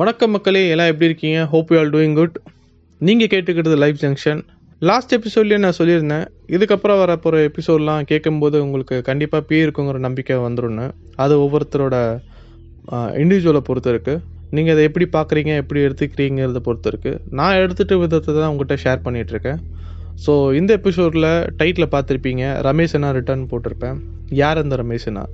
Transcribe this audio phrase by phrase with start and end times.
[0.00, 1.38] வணக்கம் மக்களே எல்லாம் எப்படி இருக்கீங்க?
[1.50, 2.34] Hope you all doing good
[3.00, 4.40] நீங்கள் கேட்டுக்கிறது லைஃப் ஜங்ஷன்
[4.88, 6.26] லாஸ்ட் எபிசோட்லேயே நான் சொல்லியிருந்தேன்.
[6.56, 10.82] இதுக்கப்புறம் வர போகிற எபிசோட்லாம் கேட்கும்போது உங்களுக்கு கண்டிப்பாக பே இருக்குங்கிற நம்பிக்கை வந்துடும்
[11.24, 11.94] அது ஒவ்வொருத்தரோட
[13.22, 14.20] இண்டிவிஜுவலை பொறுத்து இருக்குது
[14.58, 15.54] நீங்கள் அதை எப்படி பார்க்குறீங்க?
[15.62, 19.62] எப்படி எடுத்துக்கிறீங்கிறத பொறுத்து இருக்குது நான் எடுத்துகிட்ட விதத்தை தான் உங்கள்கிட்ட ஷேர் பண்ணிகிட்ருக்கேன்
[20.26, 21.30] ஸோ இந்த எபிசோடில்
[21.62, 22.44] டைட்டில் பார்த்துருப்பீங்க.
[22.68, 23.98] ரமேஷனா ரிட்டர்ன் போட்டிருப்பேன்.
[24.42, 25.24] யார் அந்த ரமேஷனா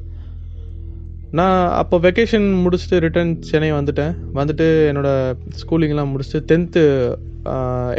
[1.38, 4.14] நான் அப்போ வெக்கேஷன் முடிச்சுட்டு ரிட்டர்ன் சென்னை வந்துட்டேன்.
[4.38, 6.82] வந்துட்டு என்னோடய ஸ்கூலிங்லாம் முடிச்சுட்டு டென்த்து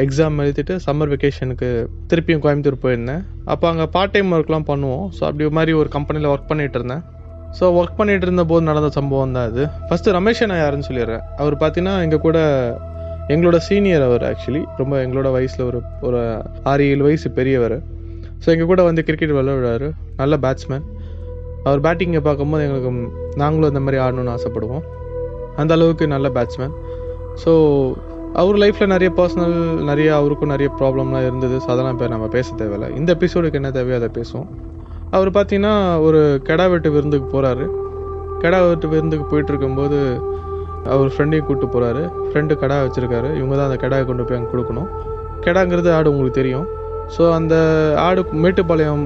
[0.03, 1.69] எக்ஸாம் எழுதிட்டு சம்மர் வெக்கேஷனுக்கு
[2.11, 3.23] திருப்பியும் கோயம்புத்தூர் போயிருந்தேன்.
[3.53, 5.05] அப்போ அங்கே பார்ட் டைம் ஒர்க்லாம் பண்ணுவோம்.
[5.15, 7.03] ஸோ அப்படி மாதிரி ஒரு கம்பெனியில் ஒர்க் பண்ணிகிட்டு இருந்தேன்.
[7.57, 11.25] ஸோ ஒர்க் பண்ணிகிட்டு இருந்த போது நடந்த சம்பவம் தான் அது ஃபஸ்ட்டு ரமேஷ் நான் யாருன்னு சொல்லிடுறேன்.
[11.41, 12.37] அவர் பார்த்தீங்கன்னா எங்கள் கூட
[13.33, 16.21] எங்களோட சீனியர் அவர் ஆக்சுவலி ரொம்ப எங்களோட வயசில் ஒரு ஒரு
[16.71, 17.77] ஆறு ஏழு வயசு பெரியவர்.
[18.43, 19.89] ஸோ எங்கள் கூட வந்து கிரிக்கெட் விளையாடுறாரு
[20.21, 20.85] நல்ல பேட்ஸ்மேன்
[21.67, 22.91] அவர் பேட்டிங்கை பார்க்கும்போது எங்களுக்கு
[23.41, 24.83] நாங்களும் அந்த மாதிரி ஆடணும்னு ஆசைப்படுவோம்.
[25.61, 26.73] அந்த அளவுக்கு நல்ல பேட்ஸ்மேன்
[27.43, 27.51] ஸோ
[28.41, 29.57] அவர் லைஃப்பில் நிறைய பர்சனல்
[29.89, 31.55] நிறைய அவருக்கும் நிறைய ப்ராப்ளம்லாம் இருந்தது.
[31.63, 32.89] ஸோ அதெல்லாம் இப்போ நம்ம பேச தேவையில்லை.
[32.99, 34.47] இந்த எபிசோடுக்கு என்ன தேவையோ அதை பேசுவோம்.
[35.15, 35.73] அவர் பார்த்தீங்கன்னா
[36.07, 37.65] ஒரு கெடா வெட்டு விருந்துக்கு போகிறாரு
[38.43, 39.99] கெடா வெட்டு விருந்துக்கு போயிட்டு இருக்கும்போது
[40.93, 43.29] அவர் ஃப்ரெண்டையும் கூப்பிட்டு போகிறாரு ஃப்ரெண்டு கடா வச்சுருக்காரு.
[43.39, 44.89] இவங்க தான் அந்த கெடாவை கொண்டு போய் அங்கே கொடுக்கணும்.
[45.45, 46.65] கெடாங்கிறது ஆடு உங்களுக்கு தெரியும்.
[47.15, 47.55] ஸோ அந்த
[48.05, 49.03] ஆடு மேட்டுப்பாளையம்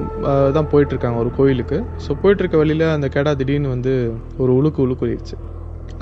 [0.55, 1.77] தான் போயிட்டுருக்காங்க ஒரு கோயிலுக்கு.
[2.05, 3.93] ஸோ போயிட்டுருக்க வழியில் அந்த கெடா திடீர்னு வந்து
[4.41, 5.37] ஒரு உழுக்கு உழுக்குறிடுச்சு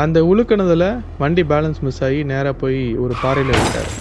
[0.04, 0.88] அந்த உழுக்குனதில்
[1.22, 3.92] வண்டி பேலன்ஸ் மிஸ் ஆகி நேராக போய் ஒரு பாறையில் விட்டார்.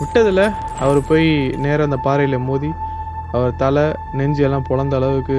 [0.00, 0.44] விட்டதில்
[0.84, 1.28] அவர் போய்
[1.64, 2.70] நேராக அந்த பாறையில் மோதி
[3.36, 3.84] அவர் தலை
[4.18, 5.38] நெஞ்சு எல்லாம் பொழந்த அளவுக்கு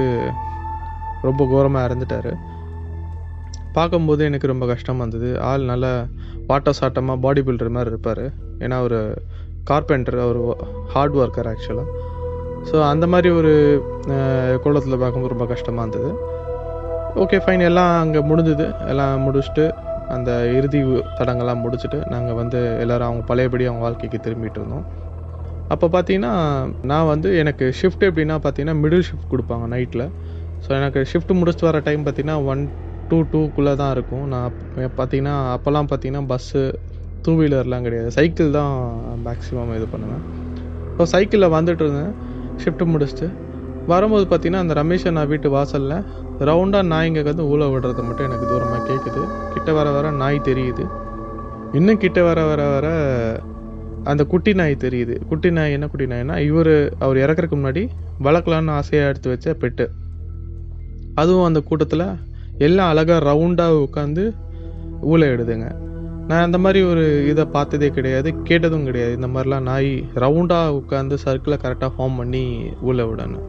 [1.28, 2.32] ரொம்ப கோரமாக இறந்துட்டார்
[3.76, 5.30] பார்க்கும்போது எனக்கு ரொம்ப கஷ்டமாக இருந்தது.
[5.48, 5.92] ஆள் நல்லா
[6.50, 8.24] வாட்ட சாட்டமாக பாடி பில்டர் மாதிரி இருப்பார்.
[8.64, 8.98] ஏன்னா அவர்
[9.70, 10.40] கார்பெண்டர் அவர்
[10.94, 11.88] ஹார்ட் ஒர்க்கர் ஆக்சுவலாக
[12.68, 13.52] ஸோ அந்த மாதிரி ஒரு
[14.64, 16.10] கோலத்தில் பார்க்கும்போது ரொம்ப கஷ்டமாக இருந்தது.
[17.22, 18.64] ஓகே ஃபைன் எல்லாம் அங்கே முடிஞ்சுது.
[18.92, 19.64] எல்லாம் முடிச்சுட்டு
[20.14, 20.80] அந்த இறுதி
[21.18, 24.84] தடங்கள்லாம் முடிச்சுட்டு நாங்கள் வந்து எல்லோரும் அவங்க பழையபடி அவங்க வாழ்க்கைக்கு திரும்பிட்டு இருந்தோம்.
[25.74, 26.32] அப்போ பார்த்தீங்கன்னா
[26.90, 30.04] நான் வந்து எனக்கு ஷிஃப்ட் எப்படின்னா பார்த்தீங்கன்னா மிடில் ஷிஃப்ட் கொடுப்பாங்க நைட்டில்
[30.64, 32.62] ஸோ எனக்கு ஷிஃப்ட் முடிச்சுட்டு வர டைம் பார்த்தீங்கன்னா ஒன்
[33.10, 34.24] டூ டூக்குள்ளே தான் இருக்கும்.
[34.34, 34.52] நான்
[34.98, 36.62] பார்த்தீங்கன்னா அப்போல்லாம் பார்த்தீங்கன்னா பஸ்ஸு
[37.26, 38.10] டூ வீலர்லாம் கிடையாது.
[38.16, 38.74] சைக்கிள் தான்
[39.26, 40.22] மேக்ஸிமம் இது பண்ணுவேன்.
[40.96, 42.12] ஸோ சைக்கிளில் வந்துட்டு இருந்தேன்.
[42.62, 43.26] ஷிஃப்ட்டு முடிச்சுட்டு
[43.92, 45.98] வரும்போது பார்த்தீங்கன்னா அந்த ரமேஷ் நான் வீட்டு வாசலில்
[46.48, 49.20] ரவுண்டாக நாய்ங்க வந்து ஊழ விடுறது மட்டும் எனக்கு தூரமாக கேட்குது
[49.54, 50.84] கிட்ட வர வர நாய் தெரியுது.
[51.78, 52.88] இன்னும் கிட்ட வர வர வர
[54.10, 55.14] அந்த குட்டி நாய் தெரியுது.
[55.30, 57.82] குட்டி நாய் என்ன குட்டி நாய்னா இவர் அவர் இறக்குறதுக்கு முன்னாடி
[58.26, 59.86] வளர்க்கலான்னு ஆசையாக எடுத்து வச்ச பெட்டு.
[61.22, 62.06] அதுவும் அந்த கூட்டத்தில்
[62.66, 64.24] எல்லாம் அழகாக ரவுண்டாக உட்காந்து
[65.12, 65.66] ஊழ இடுதுங்க
[66.28, 69.12] நான் அந்த மாதிரி ஒரு இதை பார்த்ததே கிடையாது கேட்டதும் கிடையாது.
[69.12, 72.42] இந்த மாதிரிலாம் நாய் ரவுண்டாக உட்காந்து சர்க்கிளை கரெக்டாக ஃபார்ம் பண்ணி
[72.82, 73.44] ஊழ விடணும்.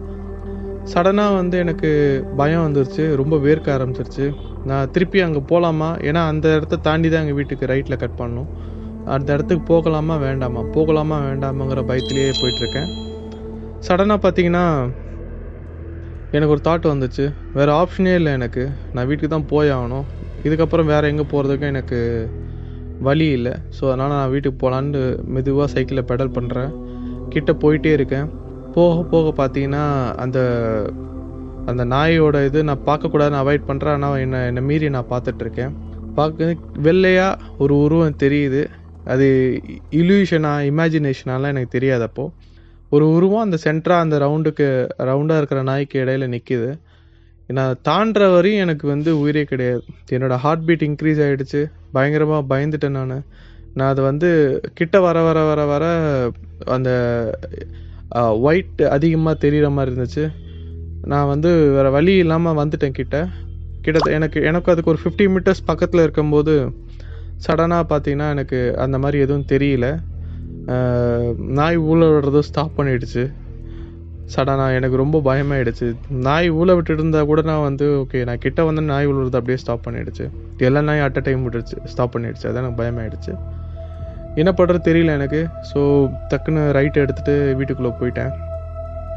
[0.94, 1.90] சடனாக வந்து எனக்கு
[2.36, 4.28] பயம் வந்துருச்சு ரொம்ப வேர்க்க ஆரம்பிச்சிருச்சு.
[4.66, 8.50] நான் திருப்பி அங்கே போகலாமா ஏன்னா அந்த இடத்த தாண்டி தான் எங்கள் வீட்டுக்கு ரைட்டில் கட் பண்ணணும்.
[9.06, 10.62] அந்த இடத்துக்கு போகலாமா வேண்டாமா?
[10.74, 12.90] போகலாமா வேண்டாமாங்கிற பயத்திலேயே போயிட்டுருக்கேன்.
[13.88, 14.66] சடனாக பார்த்தீங்கன்னா
[16.32, 17.26] எனக்கு ஒரு தாட் வந்துச்சு.
[17.54, 18.70] வேறு ஆப்ஷனே இல்லை எனக்கு.
[18.94, 20.08] நான் வீட்டுக்கு தான் போய் ஆகணும்.
[20.44, 22.00] இதுக்கப்புறம் வேறு எங்கே போகிறதுக்கும் எனக்கு
[23.08, 23.54] வழி இல்லை.
[23.78, 25.02] ஸோ அதனால் நான் வீட்டுக்கு போகலான்னு
[25.36, 26.72] மெதுவாக சைக்கிளில் பெடல் பண்ணுறேன்
[27.30, 28.28] கிட்ட போயிட்டே இருக்கேன்.
[28.76, 29.84] போக போக பார்த்தீங்கன்னா
[30.24, 30.40] அந்த
[31.72, 35.74] அந்த நாயோட இது நான் பார்க்கக்கூடாதுன்னு அவாய்ட் பண்ணுறேன் ஆனால் என்னை என்னை மீறி நான் பார்த்துட்ருக்கேன்.
[36.16, 36.56] பார்க்க
[36.88, 38.62] வெள்ளையாக ஒரு உருவம் தெரியுது.
[39.14, 39.28] அது
[40.02, 42.34] இல்யூஷனா இமேஜினேஷனாலாம் எனக்கு தெரியாது அப்போது
[42.96, 44.68] ஒரு உருவம் அந்த சென்டராக அந்த ரவுண்டுக்கு
[45.10, 46.70] ரவுண்டாக இருக்கிற நாய்க்கு இடையில நிற்கிது
[47.50, 49.84] நான் தாண்டுற வரையும் எனக்கு வந்து உயிரே கிடையாது.
[50.16, 51.62] என்னோடய ஹார்ட் பீட் இன்க்ரீஸ் ஆகிடுச்சு
[51.96, 53.14] பயங்கரமாக பயந்துட்டேன் நான்.
[53.78, 54.30] நான் அதை வந்து
[54.74, 55.86] கிட்ட வர வர வர வர
[56.76, 56.90] அந்த
[58.48, 60.26] ஒயிட் அதிகமாக தெரிகிற மாதிரி இருந்துச்சு.
[61.14, 63.18] நான் வந்து வேறு வழி இல்லாமல் வந்துட்டேன் கிட்ட.
[63.86, 66.54] கிட்ட எனக்கு எனக்கு அதுக்கு ஒரு ஃபிஃப்டி மீட்டர்ஸ் பக்கத்தில் இருக்கும்போது
[67.46, 69.88] சடனாக பார்த்தீங்கன்னா எனக்கு அந்த மாதிரி எதுவும் தெரியல.
[71.60, 73.24] நாய் ஊழ விடுறதும் ஸ்டாப் பண்ணிடுச்சு.
[74.36, 75.88] சடனாக எனக்கு ரொம்ப பயமாயிடுச்சு.
[76.10, 79.86] நாய் ஊழ விட்டுட்டு இருந்தால் கூட நான் வந்து ஓகே நான் கிட்ட வந்து நாய் விழுறது அப்படியே ஸ்டாப்
[79.88, 80.26] பண்ணிடுச்சு.
[80.58, 82.48] எல்லா நாயும் அட் அ டைம் விட்டுருச்சு ஸ்டாப் பண்ணிடுச்சு.
[82.50, 83.34] அதான் எனக்கு பயமாயிடுச்சு.
[84.36, 85.40] என்ன பண்ணுறது தெரியல எனக்கு.
[85.72, 85.80] ஸோ
[86.34, 88.34] டக்குன்னு ரைட் எடுத்துகிட்டு வீட்டுக்குள்ளே போயிட்டேன்.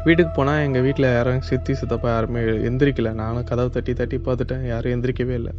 [0.05, 3.09] வீட்டுக்கு போனால் எங்கள் வீட்டில் யாரும் சித்தி சித்தப்பா யாருமே எந்திரிக்கல.
[3.21, 4.63] நானும் கதவை தட்டி தட்டி பார்த்துட்டேன்.
[4.71, 5.53] யாரும் எந்திரிக்கவே இல்லை.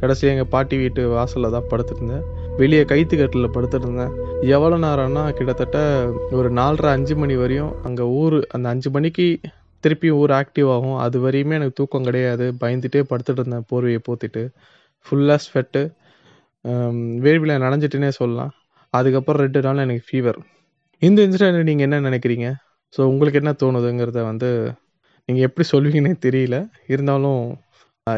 [0.00, 2.24] கடைசி எங்கள் பாட்டி வீட்டு வாசலில் தான் படுத்துருந்தேன்.
[2.60, 4.14] வெளியே கைத்து கட்டில் படுத்துருந்தேன்.
[4.54, 5.78] எவ்வளோ நேரம்னா கிட்டத்தட்ட
[6.38, 9.26] ஒரு நாலரை அஞ்சு மணி வரையும் அங்கே ஊர் அந்த அஞ்சு மணிக்கு
[9.84, 10.98] திருப்பி ஊர் ஆக்டிவ் ஆகும்.
[11.04, 12.48] அது வரையுமே எனக்கு தூக்கம் கிடையாது.
[12.64, 14.42] பயந்துட்டே படுத்துட்டு இருந்தேன் போர்வையை போத்திட்டு.
[15.06, 15.82] ஃபுல்லாக ஸ்வெட்டு
[17.24, 18.52] வேர்வியில் நனைஞ்சிட்டுனே சொல்லலாம்.
[18.98, 20.38] அதுக்கப்புறம் ரெண்டு நாள் எனக்கு ஃபீவர்
[21.06, 22.48] இந்த இன்சிடென்ட் நீங்கள் என்ன நினைக்கிறீங்க?
[22.94, 24.48] ஸோ உங்களுக்கு என்ன தோணுதுங்கிறத வந்து
[25.28, 26.56] நீங்கள் எப்படி சொல்வீங்கன்னே தெரியல.
[26.92, 27.42] இருந்தாலும்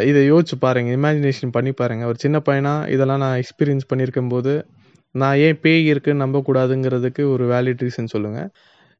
[0.08, 0.90] இதை யோசிச்சு பாருங்க.
[0.98, 4.52] இமேஜினேஷன் பண்ணி பாருங்கள் ஒரு சின்ன பையனாக இதெல்லாம் நான் எக்ஸ்பீரியன்ஸ் பண்ணியிருக்கும் போது
[5.14, 8.48] நான் ஏன் பேய் இருக்குன்னு நம்பக்கூடாதுங்கிறதுக்கு ஒரு வேலிட் ரீசன் சொல்லுங்கள்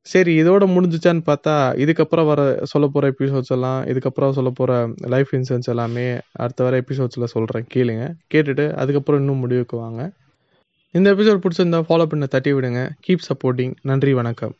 [0.06, 1.52] சரி இதோட முடிஞ்சுச்சான்னு பார்த்தா
[1.84, 2.40] இதுக்கப்புறம் வர
[2.72, 4.72] சொல்ல போகிற எபிசோட்ஸ் எல்லாம் இதுக்கப்புறம் சொல்ல போகிற
[5.14, 6.04] லைஃப் இன்சூரன்ஸ் எல்லாமே
[6.44, 8.04] அடுத்த வர எபிசோட்ஸில் சொல்கிறேன் கேளுங்க.
[8.34, 10.02] கேட்டுட்டு அதுக்கப்புறம் இன்னும் முடிவுக்கு வாங்க.
[10.94, 12.82] இந்த எபிசோட் பிடிச்சிருந்தா ஃபாலோ பண்ண தட்டி விடுங்க.
[13.06, 14.54] கீப் சப்போர்ட்டிங் நன்றி வணக்கம்.